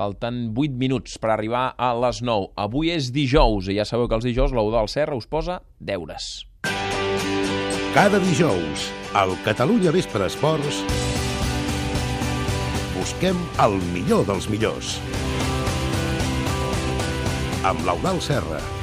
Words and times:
Falten 0.00 0.54
8 0.56 0.78
minuts 0.80 1.18
per 1.20 1.34
arribar 1.34 1.74
a 1.76 1.90
les 1.92 2.22
9. 2.24 2.54
Avui 2.56 2.88
és 2.94 3.10
dijous, 3.12 3.68
i 3.68 3.76
ja 3.76 3.84
sabeu 3.84 4.08
que 4.08 4.16
els 4.16 4.24
dijous 4.24 4.54
l'Eudal 4.56 4.88
Serra 4.88 5.18
us 5.18 5.28
posa 5.28 5.58
deures. 5.76 6.46
Cada 7.92 8.22
dijous, 8.24 8.86
al 9.12 9.36
Catalunya 9.44 9.92
Vespre 9.92 10.24
Esports, 10.30 10.80
busquem 12.96 13.44
el 13.60 13.76
millor 13.92 14.24
dels 14.30 14.48
millors. 14.48 14.96
Amb 17.60 17.84
l'Eudal 17.84 18.24
Serra. 18.24 18.79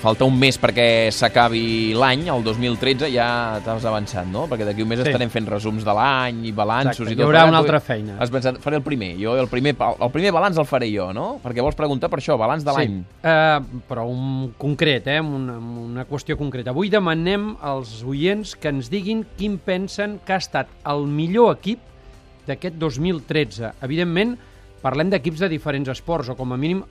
Falta 0.00 0.24
un 0.24 0.32
mes 0.40 0.56
perquè 0.56 1.10
s'acabi 1.12 1.92
l'any, 1.92 2.22
el 2.32 2.40
2013, 2.42 3.10
ja 3.12 3.58
t'has 3.60 3.84
avançat, 3.84 4.24
no? 4.32 4.46
Perquè 4.48 4.64
d'aquí 4.64 4.80
un 4.80 4.88
mes 4.88 4.98
Sí. 5.02 5.04
estarem 5.10 5.28
fent 5.28 5.44
resums 5.46 5.84
de 5.84 5.92
l'any 5.92 6.38
i 6.48 6.52
balanços 6.56 7.00
Exacte, 7.04 7.10
i 7.10 7.12
hi 7.12 7.16
tot. 7.18 7.26
haurà 7.26 7.42
plegat. 7.42 7.48
una 7.50 7.58
altra 7.58 7.80
feina. 7.80 8.16
Has 8.18 8.30
pensat, 8.32 8.56
faré 8.64 8.76
el 8.76 8.82
primer, 8.82 9.10
jo 9.20 9.34
el 9.36 9.48
primer, 9.48 9.74
el 10.00 10.10
primer 10.10 10.32
balanç 10.32 10.56
el 10.56 10.64
faré 10.64 10.88
jo, 10.90 11.12
no? 11.12 11.38
Perquè 11.44 11.60
vols 11.60 11.76
preguntar 11.76 12.08
per 12.08 12.18
això, 12.18 12.38
balanç 12.38 12.64
de 12.64 12.72
l'any. 12.72 12.96
Sí, 13.04 13.28
uh, 13.28 13.82
però 13.90 14.06
un 14.08 14.54
concret, 14.56 15.06
eh, 15.06 15.20
una, 15.20 15.58
una 15.58 16.06
qüestió 16.06 16.38
concreta. 16.38 16.70
Avui 16.70 16.88
demanem 16.88 17.58
als 17.60 18.02
oients 18.02 18.56
que 18.56 18.68
ens 18.68 18.88
diguin 18.88 19.26
quin 19.36 19.58
pensen 19.58 20.18
que 20.24 20.32
ha 20.32 20.38
estat 20.40 20.66
el 20.86 21.04
millor 21.06 21.58
equip 21.58 21.78
d'aquest 22.46 22.76
2013. 22.80 23.74
Evidentment, 23.82 24.38
parlem 24.82 25.10
d'equips 25.12 25.40
de 25.40 25.48
diferents 25.48 25.88
esports, 25.92 26.28
o 26.32 26.36
com 26.36 26.52
a 26.52 26.56
mínim, 26.56 26.82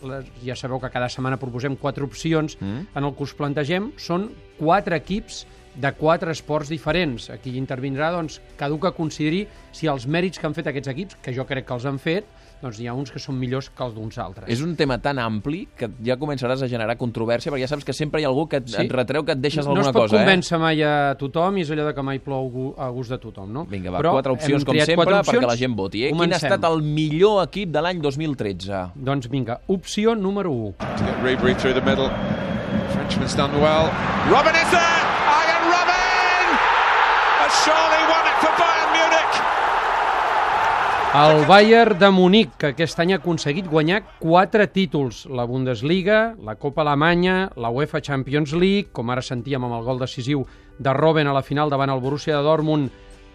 ja 0.45 0.55
sabeu 0.55 0.79
que 0.79 0.89
cada 0.93 1.09
setmana 1.09 1.38
proposem 1.41 1.75
quatre 1.75 2.03
opcions 2.03 2.57
Mm. 2.62 2.88
en 2.95 3.03
el 3.03 3.15
que 3.15 3.23
us 3.23 3.34
plantegem, 3.34 3.91
són 3.98 4.29
quatre 4.59 4.95
equips 4.95 5.45
de 5.76 5.91
quatre 5.94 6.32
esports 6.32 6.70
diferents. 6.70 7.30
Aquí 7.30 7.55
intervindrà 7.58 8.12
doncs, 8.12 8.41
cada 8.58 8.73
un 8.73 8.80
que 8.82 8.91
consideri 8.91 9.46
si 9.72 9.88
els 9.88 10.08
mèrits 10.08 10.40
que 10.40 10.48
han 10.48 10.54
fet 10.58 10.68
aquests 10.68 10.88
equips, 10.91 11.16
que 11.22 11.34
jo 11.36 11.46
crec 11.46 11.66
que 11.68 11.74
els 11.74 11.85
han 11.85 11.99
fet, 11.99 12.26
doncs 12.60 12.76
hi 12.82 12.88
ha 12.90 12.93
uns 12.93 13.07
que 13.10 13.20
són 13.24 13.38
millors 13.40 13.70
que 13.71 13.84
els 13.85 13.93
d'uns 13.96 14.18
altres. 14.20 14.49
És 14.52 14.60
un 14.60 14.74
tema 14.76 14.98
tan 14.99 15.18
ampli 15.24 15.62
que 15.80 15.88
ja 16.04 16.18
començaràs 16.20 16.60
a 16.66 16.68
generar 16.68 16.98
controvèrsia, 16.99 17.54
perquè 17.54 17.62
ja 17.63 17.70
saps 17.71 17.85
que 17.88 17.93
sempre 17.96 18.20
hi 18.20 18.26
ha 18.26 18.27
algú 18.27 18.49
que 18.52 18.58
et, 18.60 18.68
Sí. 18.68 18.82
et 18.84 18.91
retreu 18.91 19.24
que 19.24 19.32
et 19.32 19.40
deixes 19.40 19.63
no 19.63 19.71
alguna 19.71 19.88
es 19.88 19.93
pot 19.93 20.10
cosa, 20.10 20.18
eh? 20.18 20.26
convèncer 20.26 20.60
mai 20.60 20.84
a 20.84 21.16
tothom 21.16 21.58
i 21.58 21.62
és 21.62 21.71
allò 21.71 21.86
de 21.88 21.93
que 21.96 22.04
mai 22.04 22.20
plou 22.20 22.76
a 22.77 22.90
gust 22.90 23.12
de 23.12 23.18
tothom, 23.18 23.54
no? 23.54 23.63
Vinga, 23.63 23.91
va, 23.91 23.99
Però 23.99 24.12
quatre 24.12 24.34
opcions, 24.34 24.65
com 24.65 24.76
sempre, 24.76 25.05
opcions. 25.05 25.30
perquè 25.40 25.48
la 25.48 25.55
gent 25.55 25.76
voti. 25.77 26.04
Eh? 26.08 26.12
Quin 26.12 26.34
ha 26.34 26.36
estat 26.36 26.63
el 26.65 26.82
millor 26.82 27.43
equip 27.46 27.71
de 27.71 27.80
l'any 27.82 28.02
2013? 28.02 28.91
Doncs 28.96 29.30
vinga, 29.30 29.62
opció 29.68 30.13
número 30.15 30.52
1. 30.52 30.74
to 30.98 31.05
get 31.05 31.15
Ribery 31.24 31.55
through 31.55 31.74
the 31.74 31.86
middle. 31.86 32.10
Frenchman's 32.91 33.36
done 33.38 33.54
well. 33.62 33.88
Robin 34.30 34.54
is 34.55 34.70
there! 34.71 35.09
El 41.15 41.43
Bayern 41.48 41.98
de 41.98 42.10
Munic, 42.13 42.52
que 42.62 42.68
aquest 42.70 42.99
any 43.02 43.15
ha 43.15 43.18
aconseguit 43.18 43.65
guanyar 43.68 44.04
quatre 44.21 44.68
títols, 44.70 45.24
la 45.26 45.43
Bundesliga, 45.49 46.35
la 46.46 46.54
Copa 46.55 46.84
Alemanya, 46.84 47.49
la 47.57 47.71
UEFA 47.74 48.02
Champions 48.05 48.54
League, 48.54 48.91
com 48.93 49.10
ara 49.10 49.24
sentíem 49.26 49.65
amb 49.65 49.74
el 49.80 49.87
gol 49.87 49.98
decisiu 50.04 50.43
de 50.77 50.93
Robben 50.93 51.27
a 51.27 51.34
la 51.34 51.41
final 51.41 51.71
davant 51.74 51.90
el 51.90 51.99
Borussia 52.04 52.37
de 52.37 52.43
Dortmund 52.46 52.91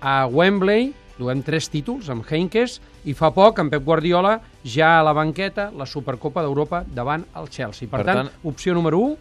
a 0.06 0.14
Wembley, 0.30 0.92
duem 1.18 1.42
tres 1.42 1.66
títols 1.70 2.08
amb 2.14 2.22
Heinkes, 2.30 2.78
i 3.10 3.14
fa 3.14 3.32
poc, 3.34 3.58
amb 3.58 3.74
Pep 3.74 3.82
Guardiola, 3.84 4.36
ja 4.62 5.00
a 5.00 5.04
la 5.06 5.12
banqueta, 5.12 5.72
la 5.74 5.86
Supercopa 5.86 6.46
d'Europa 6.46 6.84
davant 6.86 7.26
el 7.34 7.50
Chelsea. 7.50 7.88
Per, 7.90 8.04
Per 8.04 8.06
tant, 8.06 8.22
tant- 8.28 8.50
opció 8.54 8.74
número 8.78 9.02
1, 9.02 9.16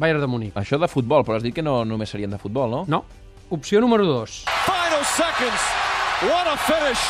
Bayern 0.00 0.24
de 0.24 0.30
Munic. 0.32 0.56
Això 0.56 0.80
de 0.80 0.88
futbol, 0.88 1.26
però 1.28 1.36
has 1.36 1.44
dit 1.44 1.54
que 1.54 1.62
no 1.62 1.82
només 1.84 2.08
serien 2.08 2.30
de 2.32 2.38
futbol, 2.40 2.70
no? 2.72 2.84
No. 2.88 3.04
Opció 3.50 3.82
número 3.84 4.04
2. 4.08 4.44
Final 4.64 5.04
seconds. 5.04 5.68
What 6.24 6.48
a 6.48 6.56
finish. 6.56 7.04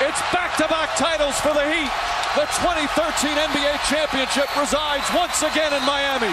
It's 0.00 0.22
back-to-back 0.30 0.94
titles 0.94 1.34
for 1.40 1.52
the 1.52 1.66
Heat. 1.66 1.90
The 2.38 2.46
2013 2.62 3.34
NBA 3.34 3.72
championship 3.90 4.46
resides 4.54 5.02
once 5.12 5.42
again 5.42 5.72
in 5.74 5.82
Miami. 5.82 6.30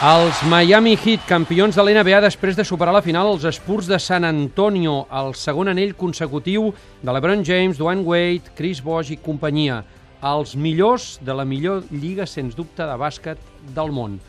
Els 0.00 0.42
Miami 0.46 0.94
Heat, 0.94 1.24
campions 1.26 1.74
de 1.74 1.82
l'NBA 1.82 2.20
després 2.22 2.54
de 2.54 2.62
superar 2.62 2.94
la 2.94 3.02
final 3.02 3.32
els 3.32 3.48
Spurs 3.56 3.88
de 3.90 3.98
San 3.98 4.22
Antonio, 4.22 5.08
el 5.10 5.34
segon 5.34 5.72
anell 5.72 5.96
consecutiu 5.98 6.68
de 7.02 7.10
LeBron 7.10 7.42
James, 7.42 7.80
Dwayne 7.82 8.06
Wade, 8.06 8.54
Chris 8.54 8.78
Bosh 8.78 9.10
i 9.10 9.18
companyia. 9.18 9.80
Els 10.22 10.54
millors 10.54 11.16
de 11.18 11.34
la 11.34 11.44
millor 11.44 11.82
lliga, 11.90 12.28
sens 12.30 12.54
dubte, 12.54 12.86
de 12.86 12.94
bàsquet 12.94 13.42
del 13.74 13.90
món. 13.90 14.20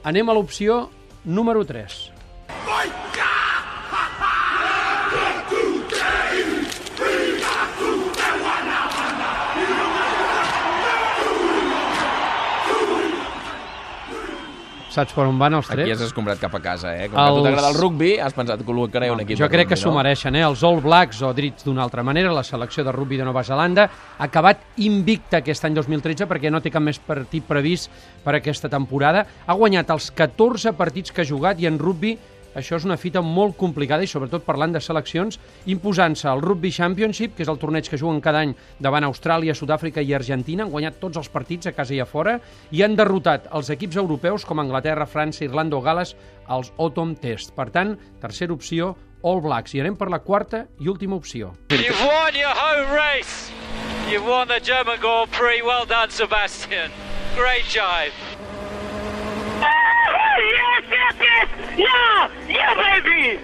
Anem 0.00 0.32
a 0.32 0.38
l'opció 0.38 0.86
número 1.28 1.66
3. 1.68 2.19
Saps 14.90 15.12
per 15.14 15.22
on 15.30 15.36
van 15.38 15.54
els 15.54 15.68
Aquí 15.70 15.76
trets? 15.84 15.92
has 16.00 16.08
escombrat 16.08 16.40
cap 16.42 16.54
a 16.54 16.60
casa, 16.60 16.90
eh? 16.96 17.06
Com 17.08 17.14
que 17.14 17.20
a 17.22 17.28
tu 17.30 17.36
Els- 17.36 17.44
t'agrada 17.46 17.68
el 17.70 17.76
rugby, 17.78 18.18
has 18.18 18.34
pensat 18.34 18.58
que 18.58 18.66
col·locaré 18.66 19.10
un 19.12 19.20
equip 19.20 19.38
Jo 19.38 19.46
crec 19.48 19.68
que 19.68 19.74
rugby, 19.76 19.82
s'ho 19.84 19.90
no? 19.92 19.96
mereixen, 20.00 20.34
eh? 20.34 20.42
Els 20.42 20.64
All 20.64 20.80
Blacks, 20.82 21.22
o 21.22 21.32
drits 21.32 21.64
d'una 21.64 21.82
altra 21.84 22.02
manera, 22.02 22.32
la 22.32 22.42
selecció 22.42 22.82
de 22.82 22.90
rugby 22.92 23.16
de 23.16 23.24
Nova 23.24 23.44
Zelanda, 23.44 23.84
ha 24.18 24.24
acabat 24.24 24.58
invicta 24.78 25.38
aquest 25.38 25.64
any 25.64 25.74
2013 25.74 26.26
perquè 26.26 26.50
no 26.50 26.60
té 26.60 26.70
cap 26.70 26.82
més 26.82 26.98
partit 26.98 27.44
previst 27.46 27.88
per 28.24 28.34
aquesta 28.34 28.68
temporada. 28.68 29.24
Ha 29.46 29.54
guanyat 29.54 29.90
els 29.90 30.10
14 30.10 30.72
partits 30.72 31.12
que 31.12 31.22
ha 31.22 31.24
jugat 31.24 31.60
i 31.60 31.66
en 31.66 31.78
rugby 31.78 32.18
això 32.54 32.78
és 32.78 32.86
una 32.86 32.98
fita 32.98 33.22
molt 33.22 33.56
complicada 33.60 34.04
i 34.04 34.10
sobretot 34.10 34.44
parlant 34.46 34.72
de 34.74 34.80
seleccions, 34.82 35.38
imposant-se 35.70 36.28
al 36.28 36.42
Rugby 36.42 36.72
Championship, 36.72 37.36
que 37.36 37.44
és 37.44 37.50
el 37.52 37.60
torneig 37.62 37.88
que 37.88 37.98
juguen 38.00 38.20
cada 38.24 38.42
any 38.44 38.54
davant 38.78 39.06
Austràlia, 39.06 39.54
Sud-àfrica 39.54 40.02
i 40.02 40.14
Argentina, 40.14 40.64
han 40.64 40.72
guanyat 40.72 40.98
tots 41.02 41.20
els 41.20 41.30
partits 41.30 41.70
a 41.70 41.74
casa 41.76 41.94
i 41.94 42.00
a 42.00 42.08
fora 42.08 42.38
i 42.70 42.82
han 42.82 42.96
derrotat 42.98 43.48
els 43.54 43.70
equips 43.70 44.00
europeus 44.00 44.44
com 44.44 44.60
Anglaterra, 44.60 45.06
França, 45.06 45.44
Irlanda 45.44 45.78
o 45.78 45.84
Gales 45.84 46.16
als 46.46 46.72
Autumn 46.78 47.14
Test. 47.16 47.54
Per 47.54 47.70
tant, 47.70 47.94
tercera 48.20 48.52
opció, 48.52 48.96
All 49.22 49.40
Blacks. 49.44 49.74
I 49.74 49.82
anem 49.84 49.96
per 50.00 50.10
la 50.10 50.20
quarta 50.24 50.66
i 50.80 50.88
última 50.88 51.16
opció. 51.16 51.54
You've 51.70 52.04
won 52.04 52.34
your 52.34 52.54
home 52.56 52.90
race. 52.96 53.52
You've 54.10 54.26
won 54.26 54.48
the 54.48 54.60
German 54.60 54.98
Grand 54.98 55.30
Prix. 55.30 55.62
Well 55.62 55.86
done, 55.86 56.10
Sebastian. 56.10 56.90
Great 57.36 57.64
jive. 57.64 58.14
yes, 60.40 60.84
yes, 60.90 61.14
yes! 61.20 61.59
Yeah! 61.76 62.30
Yeah, 62.48 62.74
baby! 62.74 63.38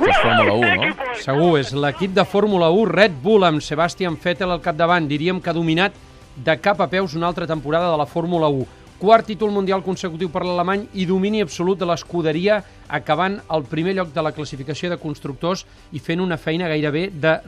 És 0.00 0.16
Fórmula 0.16 0.54
1, 0.56 0.76
no? 0.80 1.14
Segur, 1.20 1.50
és 1.60 1.70
l'equip 1.76 2.12
de 2.16 2.24
Fórmula 2.24 2.70
1 2.72 2.88
Red 2.88 3.16
Bull 3.22 3.44
amb 3.44 3.60
Sebastian 3.64 4.16
Vettel 4.20 4.52
al 4.52 4.62
capdavant. 4.64 5.08
Diríem 5.08 5.40
que 5.40 5.52
ha 5.52 5.56
dominat 5.56 5.96
de 6.36 6.54
cap 6.60 6.80
a 6.80 6.88
peus 6.88 7.14
una 7.18 7.28
altra 7.28 7.46
temporada 7.46 7.90
de 7.90 7.98
la 8.00 8.06
Fórmula 8.08 8.48
1. 8.48 8.66
Quart 9.00 9.28
títol 9.28 9.52
mundial 9.52 9.80
consecutiu 9.84 10.28
per 10.32 10.42
l'alemany 10.44 10.86
i 11.00 11.06
domini 11.08 11.40
absolut 11.40 11.78
de 11.80 11.88
l'escuderia, 11.88 12.58
acabant 12.88 13.38
al 13.48 13.64
primer 13.68 13.94
lloc 13.96 14.10
de 14.12 14.24
la 14.24 14.32
classificació 14.36 14.90
de 14.92 15.00
constructors 15.00 15.64
i 15.92 16.00
fent 16.04 16.20
una 16.20 16.36
feina 16.36 16.68
gairebé 16.68 17.06
de 17.12 17.38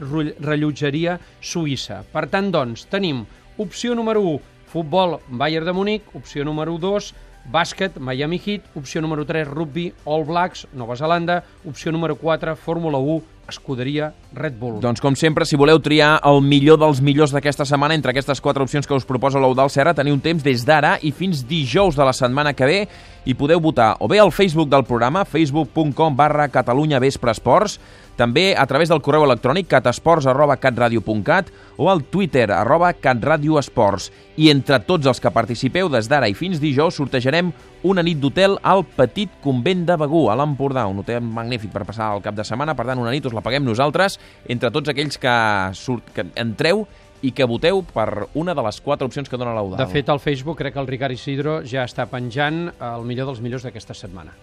rellotgeria 0.41 1.19
suïssa. 1.41 2.01
Per 2.09 2.25
tant, 2.33 2.49
doncs, 2.53 2.87
tenim 2.89 3.21
opció 3.61 3.93
número 3.93 4.25
1, 4.33 4.39
futbol 4.73 5.19
Bayern 5.29 5.69
de 5.69 5.77
Munic, 5.77 6.09
opció 6.17 6.45
número 6.45 6.79
2, 6.81 7.13
bàsquet, 7.45 7.99
Miami 7.99 8.41
Heat, 8.45 8.63
opció 8.75 9.01
número 9.01 9.25
3, 9.25 9.47
rugby, 9.47 9.93
All 10.05 10.25
Blacks, 10.25 10.67
Nova 10.73 10.95
Zelanda, 10.95 11.43
opció 11.65 11.91
número 11.91 12.15
4, 12.15 12.55
Fórmula 12.55 12.97
1, 12.97 13.23
escuderia 13.47 14.13
Red 14.33 14.57
Bull. 14.59 14.79
Doncs 14.81 15.01
com 15.03 15.15
sempre, 15.19 15.45
si 15.45 15.59
voleu 15.59 15.79
triar 15.83 16.15
el 16.25 16.41
millor 16.45 16.79
dels 16.81 17.01
millors 17.03 17.33
d'aquesta 17.35 17.67
setmana 17.67 17.97
entre 17.97 18.13
aquestes 18.13 18.41
quatre 18.41 18.63
opcions 18.63 18.87
que 18.87 18.95
us 18.95 19.07
proposa 19.07 19.41
l'Eudal 19.41 19.71
Serra, 19.73 19.95
teniu 19.97 20.17
temps 20.23 20.43
des 20.45 20.63
d'ara 20.65 20.95
i 21.01 21.11
fins 21.11 21.43
dijous 21.47 21.97
de 21.99 22.07
la 22.07 22.15
setmana 22.15 22.55
que 22.55 22.69
ve 22.69 22.79
i 23.25 23.35
podeu 23.39 23.61
votar 23.63 23.93
o 24.03 24.07
bé 24.11 24.19
al 24.19 24.33
Facebook 24.35 24.69
del 24.71 24.83
programa, 24.87 25.25
facebook.com 25.25 26.15
barra 26.15 26.49
Catalunya 26.51 26.99
Vespre 26.99 27.31
Esports, 27.31 27.79
també 28.15 28.53
a 28.53 28.65
través 28.69 28.91
del 28.91 29.01
correu 29.01 29.23
electrònic 29.25 29.65
catasports 29.71 30.27
arroba 30.29 30.59
catradio.cat 30.61 31.49
o 31.81 31.89
al 31.89 32.03
Twitter 32.03 32.51
arroba 32.53 32.91
catradioesports. 32.93 34.11
I 34.37 34.51
entre 34.53 34.77
tots 34.85 35.09
els 35.09 35.21
que 35.21 35.33
participeu 35.33 35.89
des 35.89 36.09
d'ara 36.09 36.29
i 36.29 36.37
fins 36.37 36.61
dijous 36.61 36.99
sortejarem 36.99 37.49
una 37.83 38.03
nit 38.05 38.19
d'hotel 38.21 38.59
al 38.61 38.85
Petit 38.85 39.31
Convent 39.41 39.83
de 39.87 39.97
Begú, 39.97 40.27
a 40.29 40.37
l'Empordà, 40.37 40.85
un 40.87 41.01
hotel 41.01 41.25
magnífic 41.25 41.73
per 41.73 41.83
passar 41.89 42.13
el 42.15 42.21
cap 42.23 42.37
de 42.37 42.45
setmana, 42.45 42.77
per 42.77 42.85
tant 42.87 43.01
una 43.01 43.11
nit 43.11 43.25
us 43.25 43.32
la 43.35 43.43
paguem 43.45 43.65
nosaltres, 43.65 44.19
entre 44.47 44.71
tots 44.73 44.93
aquells 44.93 45.19
que, 45.21 45.37
surt, 45.77 46.13
que 46.15 46.27
entreu 46.39 46.85
i 47.23 47.31
que 47.31 47.47
voteu 47.47 47.81
per 47.87 48.27
una 48.35 48.53
de 48.53 48.63
les 48.65 48.81
quatre 48.83 49.07
opcions 49.07 49.29
que 49.31 49.39
dona 49.39 49.55
l'Eudal. 49.55 49.79
De 49.79 49.87
fet, 49.91 50.09
al 50.11 50.19
Facebook 50.19 50.59
crec 50.59 50.75
que 50.75 50.83
el 50.83 50.89
Ricard 50.89 51.15
Isidro 51.15 51.61
ja 51.63 51.87
està 51.87 52.05
penjant 52.11 52.67
el 52.73 53.07
millor 53.07 53.31
dels 53.31 53.39
millors 53.43 53.63
d'aquesta 53.63 53.95
setmana. 53.95 54.35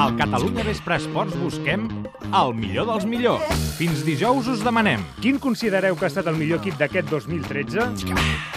Al 0.00 0.14
Catalunya 0.16 0.64
Vespre 0.64 0.96
Esports 1.00 1.36
busquem 1.40 1.88
el 2.36 2.54
millor 2.56 2.86
dels 2.88 3.04
millors. 3.08 3.64
Fins 3.76 4.04
dijous 4.06 4.48
us 4.48 4.62
demanem. 4.64 5.02
Quin 5.20 5.40
considereu 5.42 5.96
que 5.96 6.06
ha 6.06 6.12
estat 6.12 6.28
el 6.30 6.38
millor 6.40 6.60
equip 6.60 6.78
d'aquest 6.80 7.10
2013? 7.12 7.90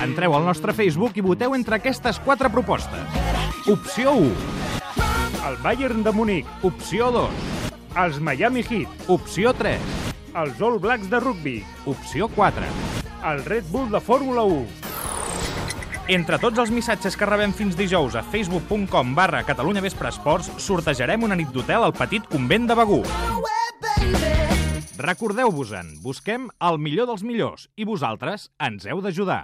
Entreu 0.03 0.35
al 0.35 0.47
nostre 0.47 0.75
Facebook 0.75 1.19
i 1.19 1.25
voteu 1.25 1.55
entre 1.55 1.79
aquestes 1.79 2.21
quatre 2.23 2.51
propostes. 2.53 3.03
Opció 3.71 4.15
1, 4.19 4.82
El 5.47 5.57
Bayern 5.57 6.03
de 6.03 6.11
Munic, 6.11 6.47
opció 6.63 7.09
2, 7.11 7.29
Els 7.99 8.19
Miami 8.19 8.61
Heat, 8.63 9.09
Opció 9.11 9.51
3. 9.53 9.79
els 10.39 10.61
All 10.61 10.79
Blacks 10.79 11.09
de 11.11 11.19
rugby, 11.19 11.63
Opció 11.85 12.29
4. 12.29 12.63
el 13.31 13.43
Red 13.45 13.65
Bull 13.71 13.91
de 13.91 13.99
Fórmula 13.99 14.43
1. 14.43 14.65
Entre 16.15 16.39
tots 16.39 16.59
els 16.59 16.71
missatges 16.71 17.15
que 17.15 17.27
rebem 17.27 17.53
fins 17.55 17.75
dijous 17.75 18.15
a 18.15 18.23
facebook.com 18.23 19.13
barra 19.15 19.43
Catalunya 19.43 19.81
Vespre 19.81 20.09
Esports, 20.09 20.49
sortejarem 20.57 21.23
una 21.23 21.35
nit 21.35 21.51
d'hotel 21.51 21.83
al 21.83 21.93
petit 21.95 22.27
convent 22.31 22.67
de 22.67 22.75
Begú. 22.79 23.01
Recordeu-vos-en, 25.03 25.97
busquem 26.03 26.47
el 26.61 26.77
millor 26.79 27.09
dels 27.11 27.23
millors 27.23 27.67
i 27.75 27.83
vosaltres 27.83 28.47
ens 28.63 28.85
heu 28.87 29.01
d'ajudar. 29.03 29.41